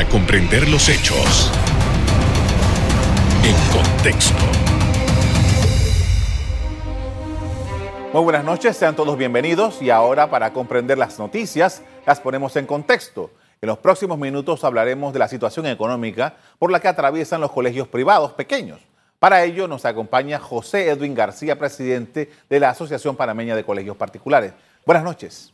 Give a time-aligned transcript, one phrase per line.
[0.00, 1.52] para comprender los hechos
[3.44, 4.42] en contexto.
[8.10, 12.64] Muy buenas noches, sean todos bienvenidos y ahora para comprender las noticias las ponemos en
[12.64, 13.30] contexto.
[13.60, 17.86] En los próximos minutos hablaremos de la situación económica por la que atraviesan los colegios
[17.86, 18.80] privados pequeños.
[19.18, 24.54] Para ello nos acompaña José Edwin García, presidente de la Asociación Panameña de Colegios Particulares.
[24.86, 25.52] Buenas noches.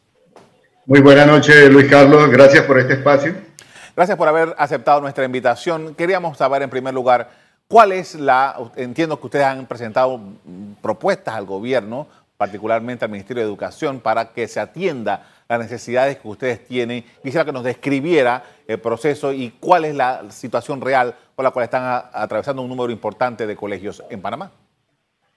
[0.84, 2.30] Muy buenas noches, Luis Carlos.
[2.30, 3.34] Gracias por este espacio.
[3.96, 5.94] Gracias por haber aceptado nuestra invitación.
[5.94, 7.30] Queríamos saber en primer lugar
[7.66, 10.20] cuál es la, entiendo que ustedes han presentado
[10.82, 16.28] propuestas al gobierno, particularmente al Ministerio de Educación, para que se atienda las necesidades que
[16.28, 17.06] ustedes tienen.
[17.22, 21.64] Quisiera que nos describiera el proceso y cuál es la situación real por la cual
[21.64, 24.50] están atravesando un número importante de colegios en Panamá.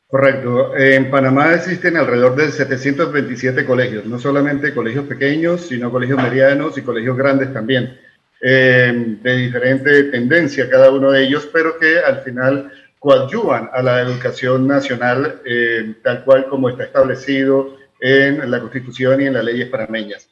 [0.09, 0.75] Correcto.
[0.75, 6.81] En Panamá existen alrededor de 727 colegios, no solamente colegios pequeños, sino colegios medianos y
[6.81, 7.97] colegios grandes también,
[8.41, 14.01] eh, de diferente tendencia cada uno de ellos, pero que al final coadyuvan a la
[14.01, 19.69] educación nacional eh, tal cual como está establecido en la Constitución y en las leyes
[19.69, 20.29] panameñas.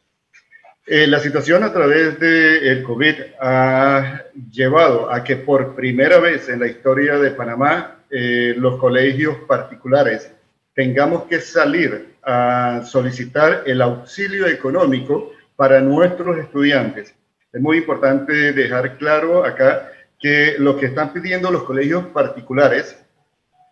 [0.90, 6.62] Eh, la situación a través del COVID ha llevado a que por primera vez en
[6.62, 10.32] la historia de Panamá eh, los colegios particulares
[10.74, 17.14] tengamos que salir a solicitar el auxilio económico para nuestros estudiantes.
[17.58, 22.96] Es muy importante dejar claro acá que lo que están pidiendo los colegios particulares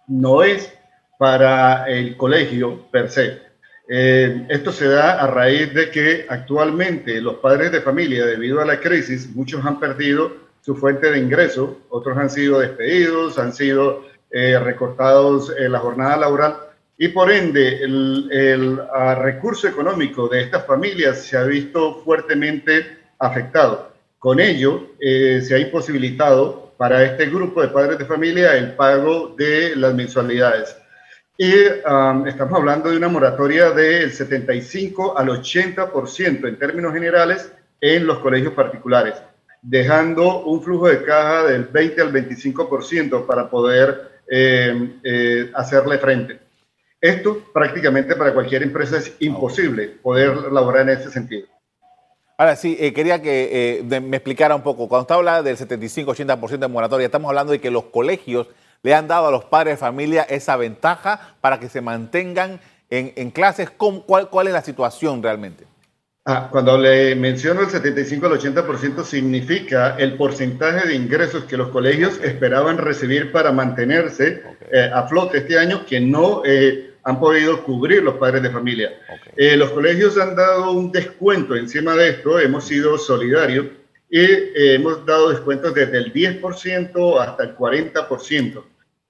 [0.07, 0.73] no es
[1.19, 3.43] para el colegio per se,
[3.87, 8.65] eh, esto se da a raíz de que actualmente los padres de familia, debido a
[8.65, 14.03] la crisis, muchos han perdido su fuente de ingreso, otros han sido despedidos, han sido
[14.31, 16.55] eh, recortados en la jornada laboral
[16.97, 18.81] y por ende el,
[19.19, 23.91] recurso económico de estas familias se ha visto fuertemente afectado.
[24.19, 29.33] Con ello eh, se ha imposibilitado para este grupo de padres de familia el pago
[29.37, 30.75] de las mensualidades.
[31.37, 31.53] Y
[31.89, 38.19] um, estamos hablando de una moratoria del 75 al 80% en términos generales en los
[38.19, 39.15] colegios particulares,
[39.61, 46.39] dejando un flujo de caja del 20 al 25% para poder eh, eh, hacerle frente.
[47.01, 51.47] Esto prácticamente para cualquier empresa es imposible poder laborar en ese sentido.
[52.37, 56.67] Ahora sí, eh, quería que me explicara un poco, cuando usted habla del 75-80% de
[56.67, 58.47] moratoria, estamos hablando de que los colegios
[58.83, 62.59] le han dado a los padres de familia esa ventaja para que se mantengan
[62.89, 63.69] en, clases?
[63.71, 65.65] ¿Cuál, ¿Cuál es la situación realmente?
[66.27, 71.69] Ah, cuando le menciono el 75 al 80% significa el porcentaje de ingresos que los
[71.69, 74.41] colegios esperaban recibir para mantenerse
[74.71, 78.91] eh, a flote este año que no eh, han podido cubrir los padres de familia.
[79.37, 83.67] Eh, los colegios han dado un descuento encima de esto, hemos sido solidarios
[84.09, 88.63] y hemos dado descuentos desde el 10% hasta el 40%.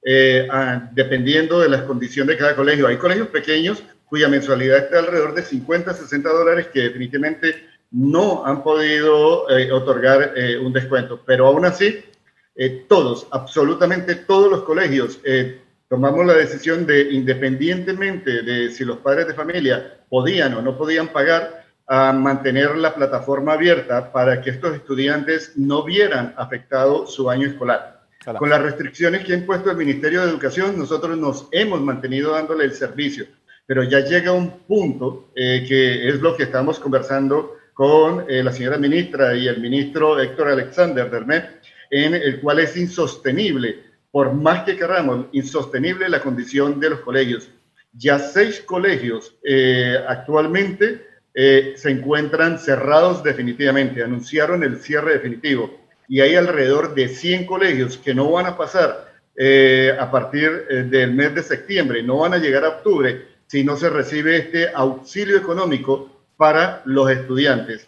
[0.08, 0.48] Eh,
[0.92, 2.86] dependiendo de las condiciones de cada colegio.
[2.86, 7.56] Hay colegios pequeños cuya mensualidad está alrededor de 50, 60 dólares que definitivamente
[7.90, 12.04] no han podido eh, otorgar eh, un descuento, pero aún así,
[12.88, 15.20] todos, absolutamente todos los colegios
[15.88, 21.10] tomamos la decisión de, independientemente de si los padres de familia podían o no podían
[21.10, 27.48] pagar, a mantener la plataforma abierta para que estos estudiantes no vieran afectado su año
[27.48, 28.02] escolar.
[28.40, 32.66] Con las restricciones que ha impuesto el Ministerio de Educación, nosotros nos hemos mantenido dándole
[32.66, 33.28] el servicio,
[33.68, 38.52] pero ya llega un punto eh, que es lo que estamos conversando con eh, la
[38.52, 43.85] señora ministra y el ministro Héctor Alexander Dermet, en el cual es insostenible,
[44.16, 47.50] por más que queramos, insostenible la condición de los colegios.
[47.92, 56.36] Ya seis colegios eh, actualmente se encuentran cerrados definitivamente, anunciaron el cierre definitivo y hay
[56.36, 61.36] alrededor de 100 colegios que no van a pasar eh, a partir eh, del mes
[61.36, 66.24] de septiembre, no van a llegar a octubre si no se recibe este auxilio económico
[66.38, 67.86] para los estudiantes.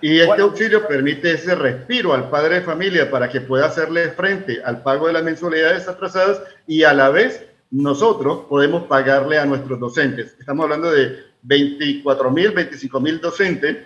[0.00, 4.62] Y este auxilio permite ese respiro al padre de familia para que pueda hacerle frente
[4.64, 9.78] al pago de las mensualidades atrasadas y a la vez nosotros podemos pagarle a nuestros
[9.78, 10.34] docentes.
[10.38, 13.76] Estamos hablando de 24 mil, 25 mil docentes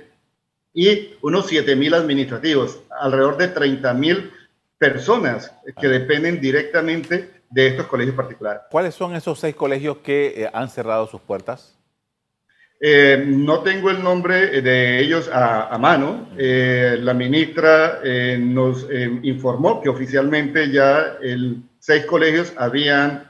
[0.72, 4.31] y unos 7.000 administrativos, alrededor de 30.000
[4.78, 8.62] personas que dependen directamente de estos colegios particulares.
[8.70, 11.80] ¿Cuáles son esos seis colegios que eh, han cerrado sus puertas?
[12.81, 16.29] Eh, no tengo el nombre de ellos a, mano.
[16.38, 18.00] Eh, la ministra
[18.38, 18.87] nos
[19.23, 21.19] informó que oficialmente ya
[21.79, 23.29] seis colegios habían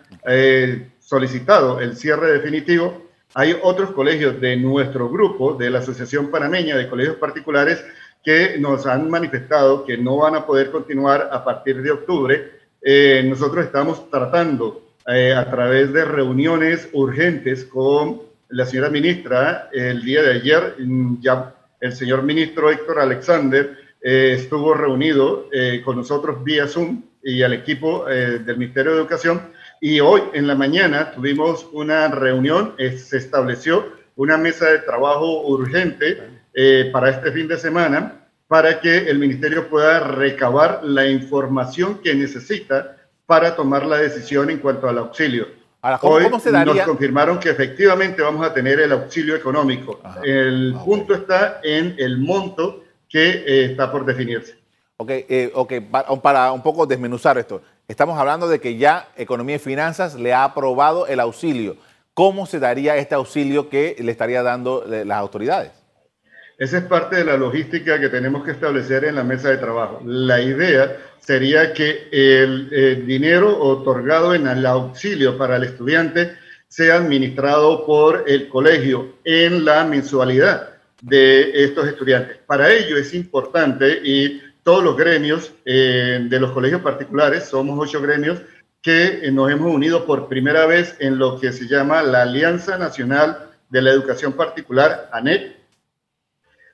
[1.00, 6.88] solicitado el cierre definitivo hay otros colegios de nuestro grupo, de la Asociación Panameña de
[6.88, 7.84] Colegios Particulares,
[8.24, 12.50] que nos han manifestado que no van a poder continuar a partir de octubre,
[12.82, 19.68] eh, nosotros estamos tratando eh, a través de reuniones urgentes con la señora ministra.
[19.72, 20.76] El día de ayer,
[21.20, 25.48] ya el señor ministro Héctor Alexander eh, estuvo reunido
[25.84, 29.42] con nosotros vía Zoom y al equipo del Ministerio de Educación.
[29.80, 36.18] Y hoy en la mañana tuvimos una reunión, se estableció una mesa de trabajo urgente
[36.92, 38.20] para este fin de semana
[38.50, 44.58] para que el ministerio pueda recabar la información que necesita para tomar la decisión en
[44.58, 45.59] cuanto al auxilio.
[46.02, 50.00] Hoy nos confirmaron que efectivamente vamos a tener el auxilio económico.
[50.22, 54.58] El ah, punto está en el monto que eh, está por definirse.
[54.98, 55.80] Ok, eh, okay.
[55.80, 60.44] Para, un poco desmenuzar esto, estamos hablando de que ya Economía y Finanzas le ha
[60.44, 61.76] aprobado el auxilio.
[62.12, 65.79] ¿Cómo se daría este auxilio que le estaría dando eh, las autoridades?
[66.60, 70.02] Esa es parte de la logística que tenemos que establecer en la mesa de trabajo.
[70.04, 76.36] La idea sería que el, dinero otorgado en el auxilio para el estudiante
[76.68, 82.36] sea administrado por el colegio en la mensualidad de estos estudiantes.
[82.46, 88.02] Para ello es importante y todos los gremios eh, de los colegios particulares, somos ocho
[88.02, 88.38] gremios,
[88.82, 93.48] que nos hemos unido por primera vez en lo que se llama la Alianza Nacional
[93.70, 95.59] de la Educación Particular, ANET,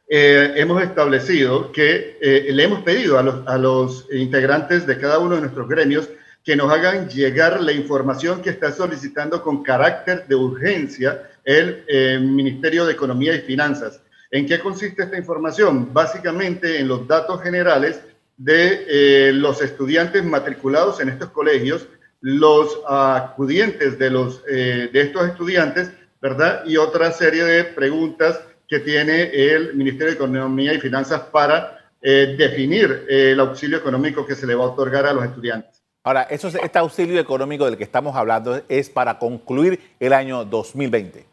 [0.09, 5.19] eh, hemos establecido que eh, le hemos pedido a los, a los, integrantes de cada
[5.19, 6.09] uno de nuestros gremios
[6.45, 12.21] que nos hagan llegar la información que está solicitando con carácter de urgencia el eh,
[12.21, 14.01] Ministerio de Economía y Finanzas.
[14.31, 15.93] ¿En qué consiste esta información?
[15.93, 18.01] Básicamente en los datos generales
[18.37, 21.87] de los estudiantes matriculados en estos colegios,
[22.21, 26.65] los acudientes de, los, de estos estudiantes, ¿verdad?
[26.67, 32.35] Y otra serie de preguntas que tiene el Ministerio de Economía y Finanzas para eh,
[32.39, 35.83] definir eh, el auxilio económico que se le va a otorgar a los estudiantes.
[36.05, 41.27] Ahora, eso, este auxilio económico del que estamos hablando es para concluir el año 2020.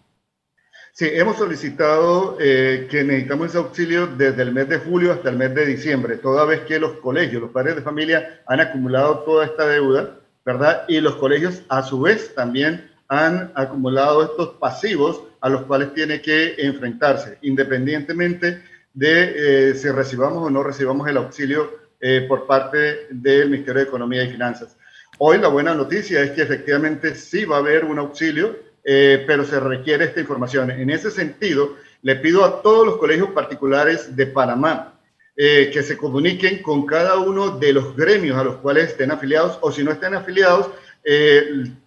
[0.93, 5.37] Sí, hemos solicitado eh, que necesitamos ese auxilio desde el mes de julio hasta el
[5.37, 9.45] mes de diciembre, toda vez que los colegios, los padres de familia han acumulado toda
[9.45, 10.85] esta deuda, ¿verdad?
[10.87, 16.21] Y los colegios a su vez también han acumulado estos pasivos a los cuales tiene
[16.21, 18.63] que enfrentarse, independientemente
[18.93, 23.87] de eh, si recibamos o no recibamos el auxilio eh, por parte del Ministerio de
[23.87, 24.75] Economía y Finanzas.
[25.19, 29.45] Hoy la buena noticia es que efectivamente sí va a haber un auxilio, eh, pero
[29.45, 30.71] se requiere esta información.
[30.71, 34.89] En ese sentido, le pido a todos los colegios particulares de Panamá
[35.35, 39.71] que se comuniquen con cada uno de los gremios a los cuales estén afiliados o
[39.71, 40.69] si no estén afiliados,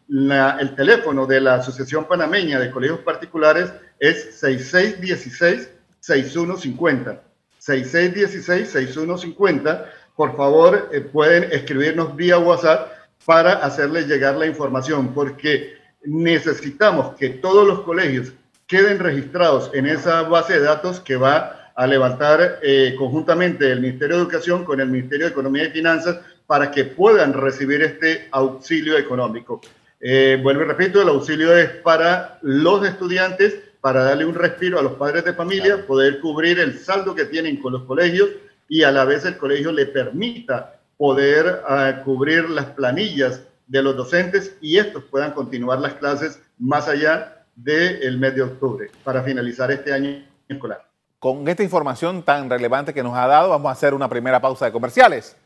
[0.09, 7.19] el teléfono de la Asociación Panameña de Colegios Particulares es 6616-6150.
[7.61, 9.85] 6616-6150.
[10.15, 12.93] Por favor, eh, pueden escribirnos vía WhatsApp
[13.25, 15.75] para hacerles llegar la información, porque
[16.05, 18.33] necesitamos que todos los colegios
[18.67, 24.17] queden registrados en esa base de datos que va a levantar eh, conjuntamente el Ministerio
[24.17, 28.97] de Educación con el Ministerio de Economía y Finanzas para que puedan recibir este auxilio
[28.97, 29.61] económico.
[30.01, 34.83] Eh, vuelvo y repito, el auxilio es para los estudiantes, para darle un respiro a
[34.83, 38.31] los padres de familia, poder cubrir el saldo que tienen con los colegios
[38.69, 43.97] y a la vez el colegio le permita poder ah, cubrir las planillas de los
[43.97, 49.71] docentes y estos puedan continuar las clases más allá del mes de octubre para finalizar
[49.71, 50.87] este año escolar.
[51.19, 54.67] Con esta información tan relevante que nos ha dado, vamos a hacer una primera pausa
[54.67, 55.37] de comerciales.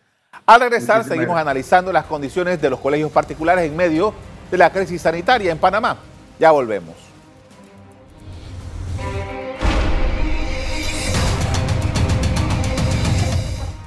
[0.46, 4.12] Al regresar, seguimos analizando las condiciones de los colegios particulares en medio
[4.50, 5.96] de la crisis sanitaria en Panamá.
[6.38, 6.94] Ya volvemos.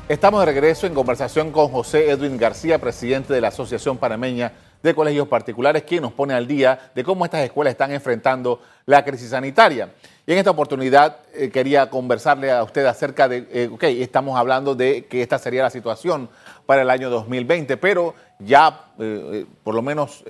[0.07, 4.51] Estamos de regreso en conversación con José Edwin García, presidente de la Asociación Panameña
[4.83, 9.03] de Colegios Particulares, quien nos pone al día de cómo estas escuelas están enfrentando la
[9.03, 9.89] crisis sanitaria.
[10.27, 14.75] Y en esta oportunidad eh, quería conversarle a usted acerca de, eh, ok, estamos hablando
[14.75, 16.29] de que esta sería la situación
[16.65, 20.23] para el año 2020, pero ya eh, por lo menos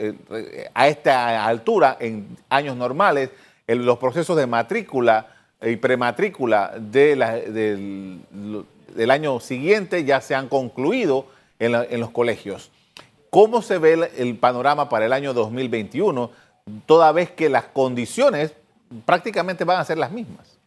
[0.73, 3.31] a esta altura, en años normales,
[3.67, 5.27] los procesos de matrícula
[5.61, 7.15] y prematrícula de
[8.95, 11.25] del, año siguiente ya se han concluido
[11.59, 12.71] en, los colegios.
[13.33, 16.29] ¿Cómo se ve el panorama para el año 2021,
[16.85, 18.53] toda vez que las condiciones
[19.07, 20.59] prácticamente van a ser las mismas.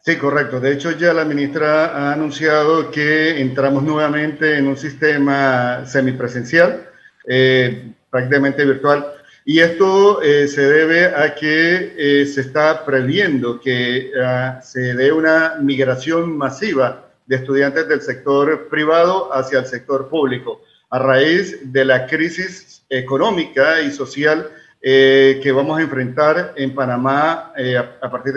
[0.00, 0.60] Sí, correcto.
[0.60, 6.88] De hecho, ya la ministra ha anunciado que entramos nuevamente en un sistema semipresencial,
[7.26, 9.06] eh, prácticamente virtual.
[9.44, 15.10] Y esto eh, se debe a que eh, se está previendo que ah, se dé
[15.10, 20.60] una migración masiva de estudiantes del sector privado hacia el sector público,
[20.94, 24.48] a raíz de la crisis económica y social
[24.80, 28.32] eh, que vamos a enfrentar en Panamá eh, a, partir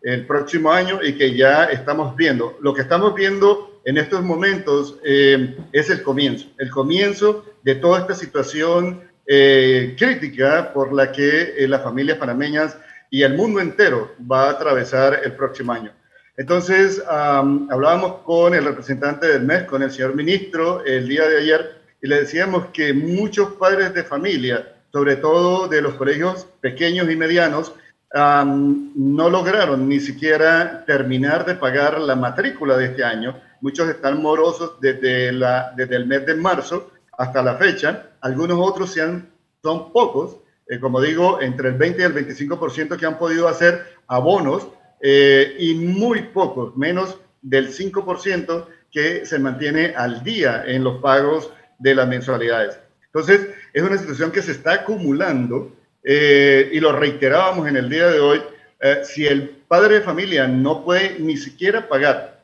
[0.00, 2.56] del próximo año y que ya estamos viendo.
[2.62, 8.00] Lo que estamos viendo en estos momentos eh, es el comienzo, el comienzo de toda
[8.00, 12.78] esta situación crítica por la que las familias panameñas
[13.10, 15.92] y el mundo entero va a atravesar el próximo año.
[16.36, 21.79] Entonces, hablábamos con el representante del MES, con el señor ministro, el día de ayer,
[22.02, 27.16] y le decíamos que muchos padres de familia, sobre todo de los colegios pequeños y
[27.16, 27.72] medianos,
[28.12, 33.36] no lograron ni siquiera terminar de pagar la matrícula de este año.
[33.60, 38.10] Muchos están morosos desde, la, desde el mes de marzo hasta la fecha.
[38.20, 39.30] Algunos otros sean,
[39.62, 40.38] son pocos,
[40.68, 44.66] eh, como digo, entre el 20 y el 25% que han podido hacer abonos
[45.00, 51.52] eh, y muy pocos, menos del 5% que se mantiene al día en los pagos
[51.80, 52.78] de las mensualidades.
[53.06, 55.72] Entonces, es una situación que se está acumulando
[56.04, 58.40] eh, y lo reiterábamos en el día de hoy.
[58.80, 62.40] Eh, si el padre de familia no puede ni siquiera pagar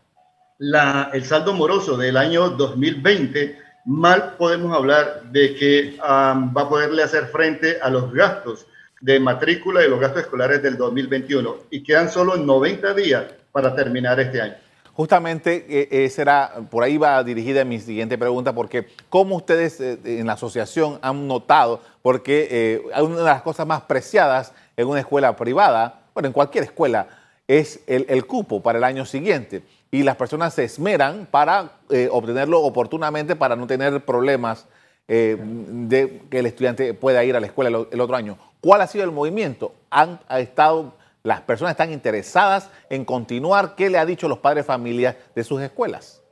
[0.58, 7.02] la, el saldo moroso del año 2020, mal podemos hablar de que va a poderle
[7.02, 8.66] hacer frente a los gastos
[9.00, 14.18] de matrícula y los gastos escolares del 2021 y quedan solo 90 días para terminar
[14.18, 14.54] este año.
[14.96, 20.26] Justamente eh, será, por ahí va dirigida mi siguiente pregunta, porque cómo ustedes eh, en
[20.26, 25.36] la asociación han notado, porque eh, una de las cosas más preciadas en una escuela
[25.36, 27.08] privada, bueno, en cualquier escuela,
[27.46, 29.62] es el, cupo para el año siguiente.
[29.90, 31.72] Y las personas se esmeran para
[32.10, 34.66] obtenerlo oportunamente, para no tener problemas
[35.06, 38.36] de que el estudiante pueda ir a la escuela el, el otro año.
[38.60, 39.74] ¿Cuál ha sido el movimiento?
[39.90, 40.94] ¿Han estado,
[41.26, 43.74] las personas están interesadas en continuar?
[43.74, 46.22] ¿Qué le ha dicho los padres de familia de sus escuelas?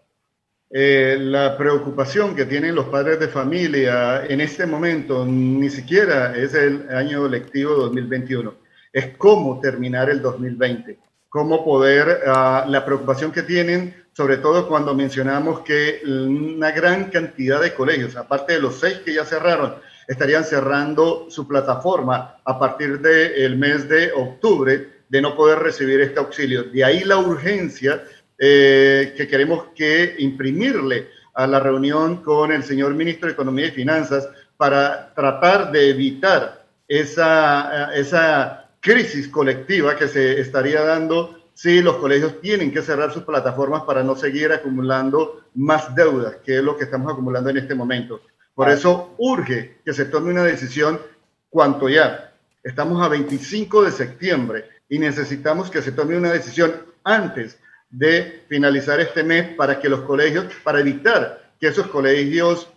[0.71, 6.55] Eh, la preocupación que tienen los padres de familia en este momento ni siquiera es
[6.55, 8.55] el año lectivo 2021,
[8.93, 10.99] es cómo terminar el 2020,
[11.29, 17.61] cómo poder, ah, la preocupación que tienen, sobre todo cuando mencionamos que una gran cantidad
[17.61, 19.75] de colegios, aparte de los seis que ya cerraron,
[20.07, 26.19] estarían cerrando su plataforma a partir del mes de octubre de no poder recibir este
[26.19, 26.65] auxilio.
[26.65, 28.03] De ahí la urgencia
[28.39, 33.73] eh, que queremos que imprimirle a la reunión con el señor ministro de Economía y
[33.73, 41.97] Finanzas para tratar de evitar esa, esa crisis colectiva que se estaría dando si los
[41.97, 46.77] colegios tienen que cerrar sus plataformas para no seguir acumulando más deudas, que es lo
[46.77, 48.21] que estamos acumulando en este momento.
[48.55, 51.01] Por eso urge que se tome una decisión
[51.51, 52.33] cuanto ya.
[52.63, 57.59] Estamos a 25 de septiembre y necesitamos que se tome una decisión antes
[57.91, 62.69] de finalizar este mes para que los colegios, para evitar que esos colegios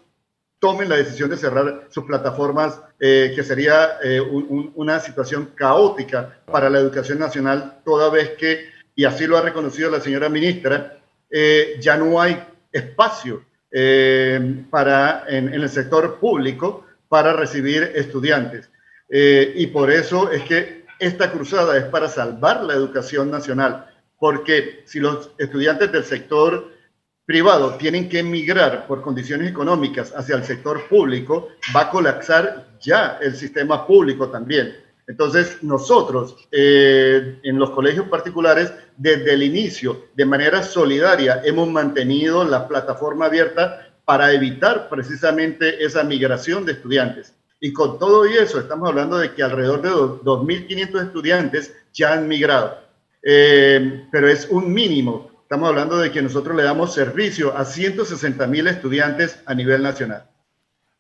[0.60, 6.70] tomen la decisión de cerrar sus plataformas, eh, que sería eh, una situación caótica para
[6.70, 11.78] la educación nacional, toda vez que, y así lo ha reconocido la señora ministra, eh,
[11.80, 18.70] ya no hay espacio eh, para, en, el sector público para recibir estudiantes.
[19.10, 23.86] Eh, y por eso es que esta cruzada es para salvar la educación nacional,
[24.18, 26.72] porque si los estudiantes del sector
[27.26, 33.18] privado tienen que emigrar por condiciones económicas hacia el sector público, va a colapsar ya
[33.22, 34.76] el sistema público también.
[35.08, 42.44] Entonces, nosotros eh, en los colegios particulares, desde el inicio, de manera solidaria, hemos mantenido
[42.44, 47.34] la plataforma abierta para evitar precisamente esa migración de estudiantes.
[47.60, 52.78] Y con todo eso, estamos hablando de que alrededor de 2.500 estudiantes ya han migrado.
[53.24, 55.32] Eh, pero es un mínimo.
[55.42, 60.30] Estamos hablando de que nosotros le damos servicio a 160.000 estudiantes a nivel nacional.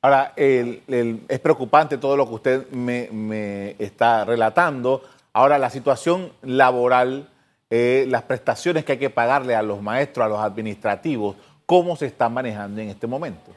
[0.02, 5.02] Ahora, es preocupante todo lo que usted me, está relatando.
[5.34, 7.30] Ahora, la situación laboral,
[7.70, 11.36] eh, las prestaciones que hay que pagarle a los maestros, a los administrativos,
[11.66, 13.52] ¿cómo se están manejando en este momento?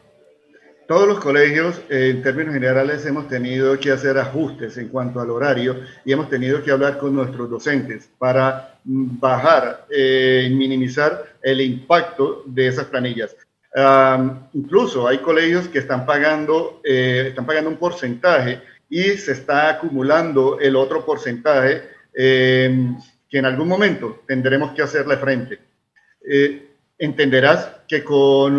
[0.88, 5.30] Todos los colegios, eh, en términos generales, hemos tenido que hacer ajustes en cuanto al
[5.30, 11.60] horario y hemos tenido que hablar con nuestros docentes para bajar y eh, minimizar el
[11.60, 13.36] impacto de esas planillas
[14.52, 20.58] incluso hay colegios que están pagando, eh, están pagando un porcentaje y se está acumulando
[20.58, 22.98] el otro porcentaje em,
[23.28, 25.60] que en algún momento tendremos que hacerle frente.
[26.28, 26.66] Eh,
[26.98, 28.54] entenderás que con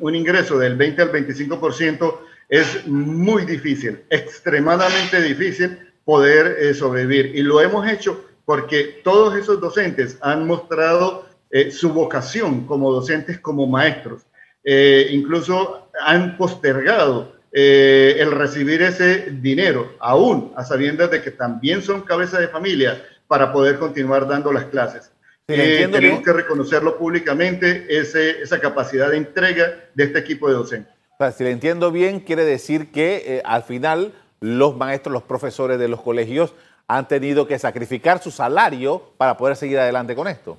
[0.00, 2.18] un, ingreso del 20 al 25%
[2.48, 7.34] es muy difícil, extremadamente difícil poder eh, sobrevivir.
[7.34, 13.40] Y lo hemos hecho porque todos esos docentes han mostrado eh, su vocación como docentes,
[13.40, 14.22] como maestros.
[14.68, 21.82] Eh, incluso han postergado eh, el recibir ese dinero, aún a sabiendas de que también
[21.82, 25.12] son cabezas de familia, para poder continuar dando las clases.
[25.46, 30.92] tenemos que reconocerlo públicamente, ese, esa capacidad de entrega de este equipo de docentes.
[31.36, 36.02] si le entiendo bien, quiere decir que al final los maestros, los profesores de los
[36.02, 36.54] colegios
[36.88, 40.58] han tenido que sacrificar su salario para poder seguir adelante con esto.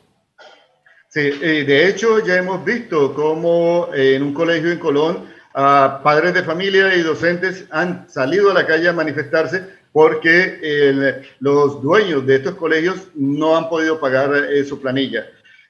[1.18, 6.96] De hecho ya hemos visto cómo eh, en un colegio en Colón padres de familia
[6.96, 13.08] y docentes han salido a la calle a manifestarse porque los dueños de estos colegios
[13.16, 15.26] no han podido pagar eh, su planilla.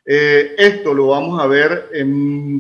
[0.06, 1.92] Eh, esto lo vamos a ver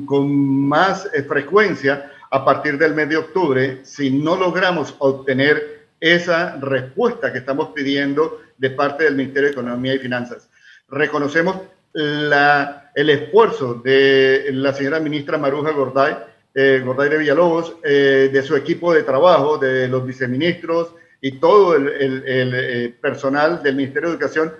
[0.06, 7.34] con más frecuencia a partir del mes de octubre si no logramos obtener esa respuesta
[7.34, 10.48] que estamos pidiendo de parte del Ministerio de Economía y Finanzas.
[10.88, 11.58] Reconocemos
[11.94, 16.17] la, el esfuerzo de la señora ministra Maruja Gorday,
[16.53, 21.75] eh, Gorday de Villalobos, eh, de su equipo de trabajo, de los viceministros y todo
[21.75, 24.53] el, el, eh, personal del Ministerio de Educación,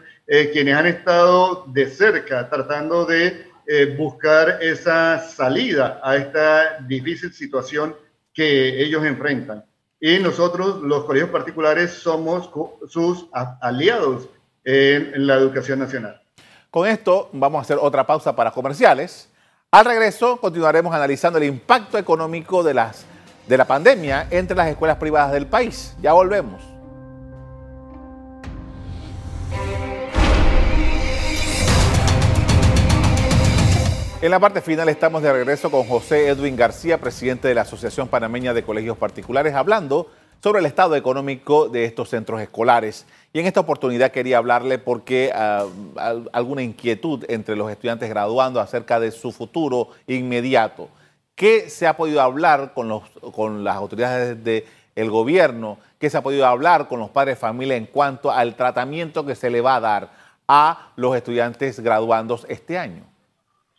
[0.52, 3.48] quienes han estado de cerca tratando de
[3.98, 7.96] buscar esa salida a esta difícil situación
[8.34, 9.64] que ellos enfrentan.
[10.02, 12.50] Y nosotros, los colegios particulares, somos
[12.90, 13.28] sus
[13.62, 14.28] aliados
[14.66, 16.22] en la educación nacional.
[16.70, 19.30] Con esto vamos a hacer otra pausa para comerciales.
[19.72, 23.06] Al regreso continuaremos analizando el impacto económico de, las,
[23.48, 25.96] de la pandemia entre las escuelas privadas del país.
[26.02, 26.62] Ya volvemos.
[34.20, 38.10] En la parte final estamos de regreso con José Edwin García, presidente de la Asociación
[38.10, 40.10] Panameña de Colegios Particulares, hablando
[40.42, 43.06] sobre el estado económico de estos centros escolares.
[43.34, 45.66] Y en esta oportunidad quería hablarle porque ah,
[46.32, 50.90] alguna inquietud entre los estudiantes graduando acerca de su futuro inmediato.
[51.36, 52.90] ¿Qué se ha podido hablar con,
[53.64, 55.78] las autoridades del gobierno?
[56.00, 59.36] ¿Qué se ha podido hablar con los padres de familia en cuanto al tratamiento que
[59.36, 60.12] se le va a dar
[60.48, 63.04] a los estudiantes graduandos este año?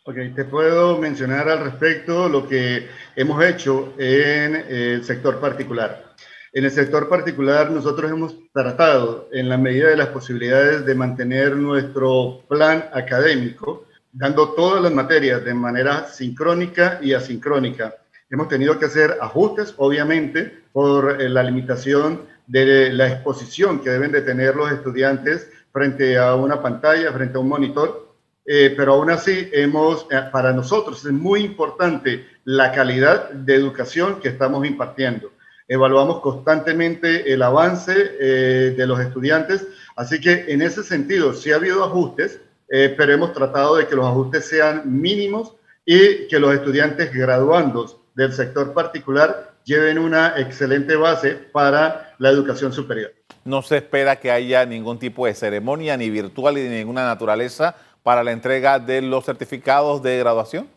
[0.05, 6.08] Ok, te puedo mencionar al respecto lo que hemos hecho en el sector particular.
[6.51, 11.55] En el sector particular, nosotros hemos tratado, en la medida de las posibilidades, de mantener
[11.55, 17.93] nuestro plan académico, dando todas las materias de manera sincrónica y asincrónica.
[18.31, 24.11] Hemos tenido que hacer ajustes, obviamente, por eh, la limitación de la exposición que deben
[24.11, 29.11] de tener los estudiantes frente a una pantalla, frente a un monitor, eh, pero aún
[29.11, 35.31] así hemos, eh, para nosotros es muy importante la calidad de educación que estamos impartiendo
[35.69, 41.57] evaluamos constantemente el avance eh, de los estudiantes, así que en ese sentido sí ha
[41.57, 45.53] habido ajustes, eh, pero hemos tratado de que los ajustes sean mínimos
[45.85, 52.73] y que los estudiantes graduandos del sector particular lleven una excelente base para la educación
[52.73, 53.13] superior.
[53.45, 57.75] No se espera que haya ningún tipo de ceremonia, ni virtual, ni de ninguna naturaleza
[58.01, 60.67] para la entrega de los certificados de graduación.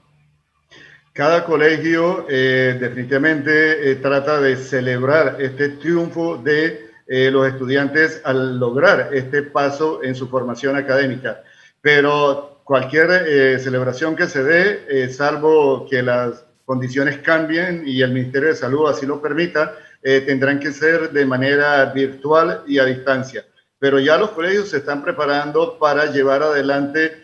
[1.13, 8.59] Cada colegio eh, definitivamente eh, trata de celebrar este triunfo de eh, los estudiantes al
[8.59, 11.43] lograr este paso en su formación académica.
[11.83, 18.55] Pero cualquier celebración que se dé, salvo que las condiciones cambien y el Ministerio de
[18.55, 23.45] Salud así lo permita, tendrán que ser de manera virtual y a distancia.
[23.81, 27.17] Pero ya los colegios se están preparando para llevar adelante,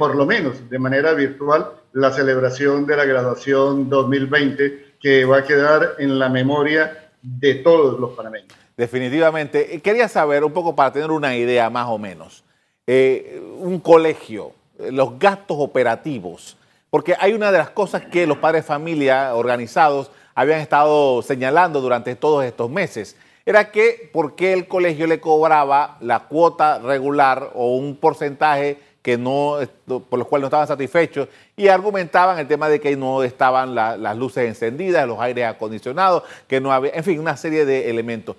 [0.00, 5.44] por lo menos de manera virtual, la celebración de la graduación 2020 que va a
[5.44, 8.52] quedar en la memoria de todos los panameños.
[8.76, 9.80] Definitivamente.
[9.80, 12.44] Quería saber un poco para tener una idea más o menos.
[12.86, 14.52] Eh, un colegio,
[14.90, 16.56] los gastos operativos,
[16.90, 21.80] porque hay una de las cosas que los padres de familia organizados habían estado señalando
[21.80, 27.50] durante todos estos meses, era que por qué el colegio le cobraba la cuota regular
[27.54, 32.68] o un porcentaje que no, por los cuales no estaban satisfechos y argumentaban el tema
[32.68, 37.18] de que no estaban las luces encendidas, los aires acondicionados, que no había, en fin,
[37.18, 38.36] una serie de elementos.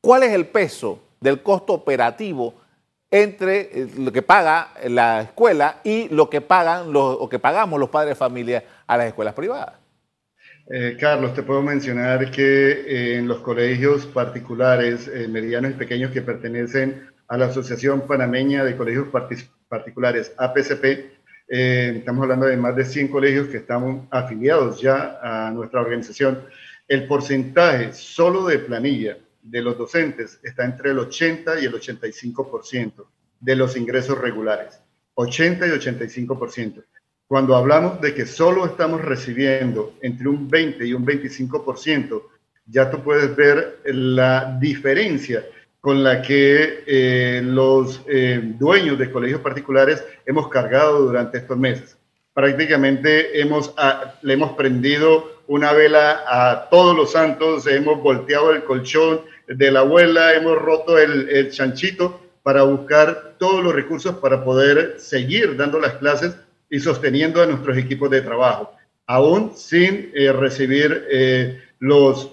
[0.00, 2.54] ¿Cuál es el peso del costo operativo
[3.10, 7.78] entre eh, lo que paga la escuela y lo que pagan los, o que pagamos
[7.78, 9.74] los padres de familia a las escuelas privadas?
[10.70, 16.22] Eh, Carlos, te puedo mencionar que eh, en los colegios particulares, medianos y pequeños que
[16.22, 19.08] pertenecen a la Asociación Panameña de Colegios
[19.68, 20.84] Particulares, APCP.
[21.50, 26.42] Eh, estamos hablando de más de 100 colegios que estamos afiliados ya a nuestra organización.
[26.86, 33.06] El porcentaje solo de planilla de los docentes está entre el 80 y el 85%
[33.40, 34.80] de los ingresos regulares.
[35.14, 36.84] 80 y 85%.
[37.26, 42.22] Cuando hablamos de que solo estamos recibiendo entre un 20 y un 25%,
[42.66, 45.44] ya tú puedes ver la diferencia
[45.80, 51.96] con la que eh, los eh, dueños de colegios particulares hemos cargado durante estos meses.
[52.34, 58.64] Prácticamente hemos, ah, le hemos prendido una vela a todos los santos, hemos volteado el
[58.64, 64.44] colchón de la abuela, hemos roto el, el chanchito para buscar todos los recursos para
[64.44, 66.36] poder seguir dando las clases
[66.70, 68.72] y sosteniendo a nuestros equipos de trabajo,
[69.06, 72.32] aún sin eh, recibir los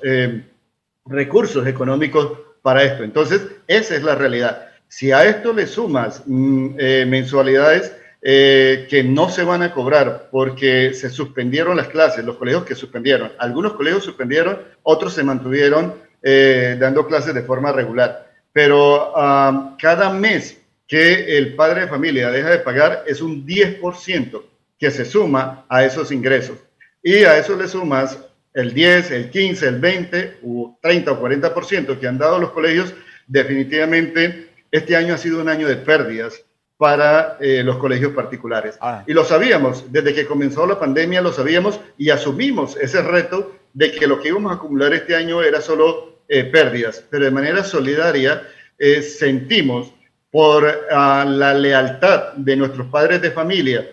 [1.05, 3.04] recursos económicos para esto.
[3.04, 4.69] Entonces, esa es la realidad.
[4.88, 10.30] Si a esto le sumas mm, eh, mensualidades eh, que no se van a cobrar
[10.32, 15.93] porque se suspendieron las clases, los colegios que suspendieron, algunos colegios suspendieron, otros se mantuvieron
[16.23, 18.32] eh, dando clases de forma regular.
[18.51, 24.41] Pero ah, cada mes que el padre de familia deja de pagar es un 10%
[24.80, 26.58] que se suma a esos ingresos.
[27.04, 28.17] Y a eso le sumas
[28.56, 32.94] el 10, el 15, el 20, o 30 o 40% que han dado los colegios,
[33.28, 36.41] definitivamente este año ha sido un año de pérdidas
[36.78, 38.78] para eh, los colegios particulares.
[38.82, 39.04] Ah.
[39.08, 43.91] Y lo sabíamos, desde que comenzó la pandemia lo sabíamos y asumimos ese reto de
[43.91, 47.63] que lo que íbamos a acumular este año era solo eh, pérdidas, pero de manera
[47.63, 48.41] solidaria
[48.78, 49.94] eh, sentimos
[50.32, 53.91] por ah, la lealtad de nuestros padres de familia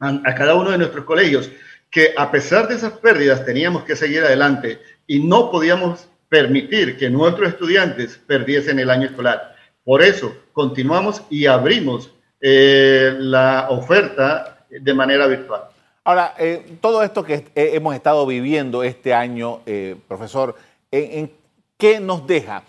[0.00, 1.50] a cada uno de nuestros colegios,
[1.90, 7.08] que a pesar de esas pérdidas teníamos que seguir adelante y no podíamos permitir que
[7.08, 9.56] nuestros estudiantes perdiesen el año escolar.
[9.84, 15.62] Por eso continuamos y abrimos eh, la oferta de manera virtual.
[16.04, 19.60] Ahora, eh, todo esto que eh, hemos estado viviendo este año,
[20.06, 20.56] profesor,
[20.90, 21.32] ¿en,
[21.78, 22.64] qué nos deja?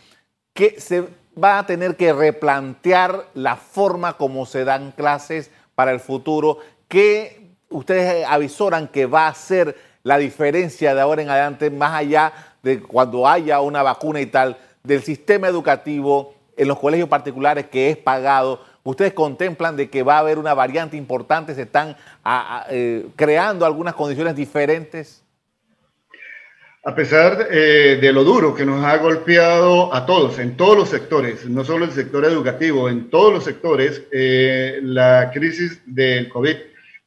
[0.54, 1.06] Que se
[1.42, 6.60] va a tener que replantear la forma como se dan clases para el futuro.
[6.88, 7.39] ¿Qué
[7.70, 12.82] ustedes avisoran que va a ser la diferencia de ahora en adelante, más allá de
[12.82, 17.98] cuando haya una vacuna y tal, del sistema educativo en los colegios particulares que es
[17.98, 18.64] pagado?
[18.84, 21.54] ¿Ustedes contemplan de que va a haber una variante importante?
[21.54, 21.96] ¿Se están
[22.70, 25.24] eh, creando algunas condiciones diferentes?
[26.86, 30.90] A pesar eh, de lo duro que nos ha golpeado a todos, en todos los
[30.90, 36.56] sectores, no solo el sector educativo, en todos los sectores, eh, la crisis del COVID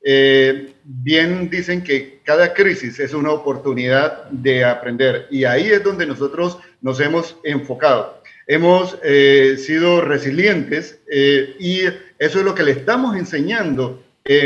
[0.05, 6.07] eh, bien dicen que cada crisis es una oportunidad de aprender y ahí es donde
[6.07, 8.21] nosotros nos hemos enfocado.
[8.49, 11.83] Hemos eh, sido resilientes eh, y
[12.19, 14.03] eso es lo que le estamos enseñando,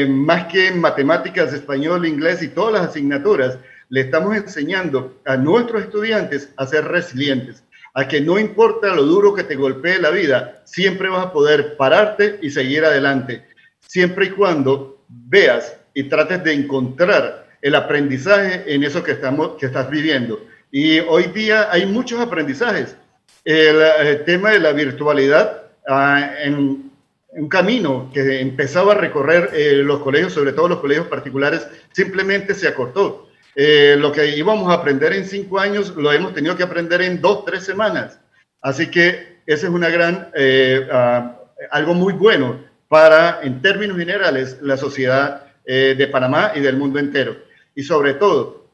[0.08, 3.58] más que en matemáticas, español, inglés y todas las asignaturas,
[3.90, 9.34] le estamos enseñando a nuestros estudiantes a ser resilientes, a que no importa lo duro
[9.34, 13.44] que te golpee la vida, siempre vas a poder pararte y seguir adelante,
[13.80, 19.66] siempre y cuando veas y trates de encontrar el aprendizaje en eso que, estamos, que
[19.66, 20.40] estás viviendo.
[20.70, 22.96] Y hoy día hay muchos aprendizajes.
[23.44, 26.90] El, tema de la virtualidad ah, en
[27.36, 32.54] un camino que empezaba a recorrer eh, los colegios, sobre todo los colegios particulares, simplemente
[32.54, 33.28] se acortó.
[33.54, 37.20] Eh, lo que íbamos a aprender en cinco años lo hemos tenido que aprender en
[37.20, 38.20] dos, tres semanas.
[38.60, 41.40] Así que ese es una gran, eh, ah,
[41.70, 46.98] algo muy bueno para, en términos generales, la sociedad eh, de Panamá y del mundo
[46.98, 47.36] entero.
[47.74, 48.70] Y sobre todo,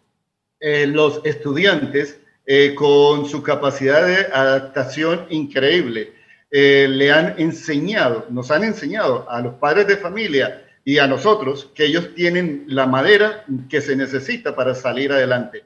[0.61, 6.13] eh, los estudiantes eh, con su capacidad de adaptación increíble
[6.55, 11.87] le han enseñado, nos han enseñado a los padres de familia y a nosotros que
[11.87, 15.65] ellos tienen la madera que se necesita para salir adelante.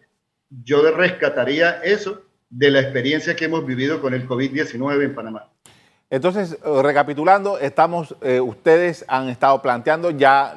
[0.49, 5.51] Yo rescataría eso de la experiencia que hemos vivido con el COVID-19 en Panamá.
[6.09, 10.55] Entonces, eh, recapitulando, estamos, eh, ustedes han estado planteando, ya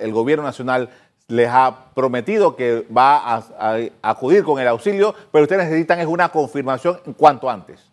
[0.00, 0.88] el gobierno nacional
[1.28, 6.28] les ha prometido que va a, acudir con el auxilio, pero ustedes necesitan es una
[6.28, 7.90] confirmación cuanto antes.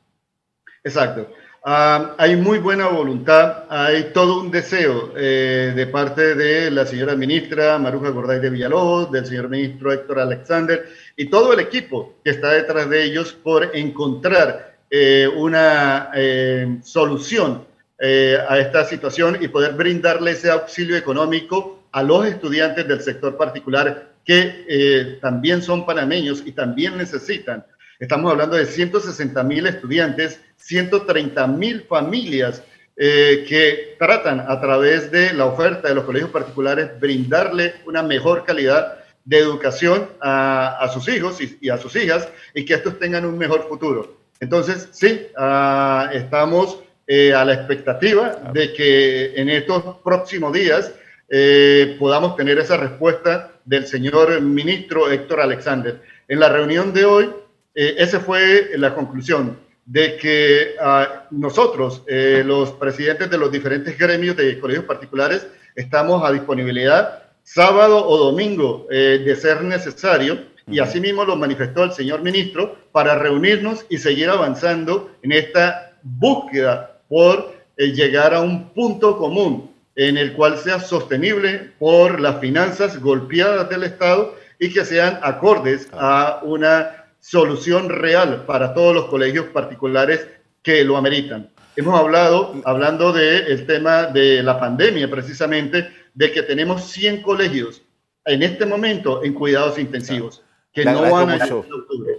[0.84, 1.28] Exacto.
[1.66, 7.16] Ah, hay muy buena voluntad, hay todo un deseo eh, de parte de la señora
[7.16, 10.86] ministra Maruja Gorday de Villalobos, del señor ministro Héctor Alexander
[11.16, 17.66] y todo el equipo que está detrás de ellos por encontrar eh, una eh, solución
[17.98, 23.36] eh, a esta situación y poder brindarle ese auxilio económico a los estudiantes del sector
[23.36, 27.66] particular que también son panameños y también necesitan.
[28.00, 32.62] Estamos hablando de 160 mil estudiantes, 130 mil familias
[32.96, 39.00] que tratan a través de la oferta de los colegios particulares brindarle una mejor calidad
[39.26, 43.68] de educación a, sus hijos y, a sus hijas y que estos tengan un mejor
[43.68, 44.23] futuro.
[44.44, 50.92] Entonces, sí, ah, estamos eh, a la expectativa de que en estos próximos días
[51.30, 56.02] eh, podamos tener esa respuesta del señor ministro Héctor Alexander.
[56.28, 57.30] En la reunión de hoy,
[57.74, 62.04] eh, esa fue la conclusión de que ah, nosotros,
[62.44, 68.88] los presidentes de los diferentes gremios de colegios particulares, estamos a disponibilidad sábado o domingo
[68.90, 75.12] de ser necesario y asimismo lo manifestó el señor ministro para reunirnos y seguir avanzando
[75.22, 81.72] en esta búsqueda por eh, llegar a un punto común en el cual sea sostenible
[81.80, 88.74] por las finanzas golpeadas del Estado y que sean acordes a una solución real para
[88.74, 90.28] todos los colegios particulares
[90.62, 91.50] que lo ameritan.
[91.76, 97.82] Hemos hablado, hablando del tema de la pandemia precisamente, de que tenemos 100 colegios
[98.26, 100.43] en este momento en cuidados intensivos
[100.74, 101.60] que no van a mucho.
[101.60, 102.14] octubre.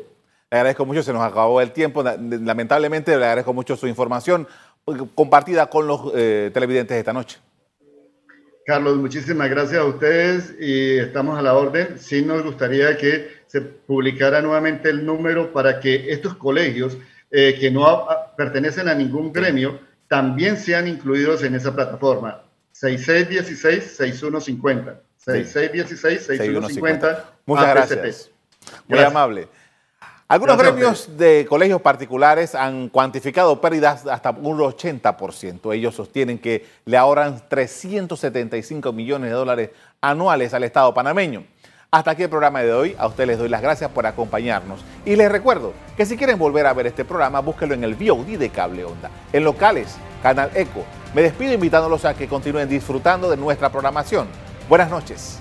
[0.51, 2.03] Le agradezco mucho, se nos acabó el tiempo.
[2.03, 4.47] Lamentablemente, le agradezco mucho su información
[5.15, 7.39] compartida con los eh, televidentes esta noche.
[8.67, 11.99] Carlos, muchísimas gracias a ustedes y estamos a la orden.
[11.99, 16.97] Sí nos gustaría que se publicara nuevamente el número para que estos colegios
[17.31, 22.43] eh, que no pertenecen a ningún gremio también sean incluidos en esa plataforma.
[22.75, 24.97] 6616-6150.
[25.27, 27.25] 6616-6150.
[27.47, 28.31] Muchas gracias.
[28.89, 29.49] Muy amable.
[30.27, 35.75] Algunos gremios de colegios particulares han cuantificado pérdidas hasta un 80%.
[35.75, 41.45] Ellos sostienen que le ahorran 375 millones de dólares anuales al Estado panameño.
[41.91, 42.97] Hasta aquí el programa de hoy.
[42.99, 44.81] A ustedes les doy las gracias por acompañarnos.
[45.05, 48.39] Y les recuerdo que si quieren volver a ver este programa, búsquenlo en el VOD
[48.39, 49.11] de Cable Onda.
[49.33, 50.85] En locales, Canal Eco.
[51.15, 54.27] Me despido invitándolos a que continúen disfrutando de nuestra programación.
[54.69, 55.39] Buenas noches.